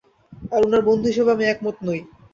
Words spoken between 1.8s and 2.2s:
নই।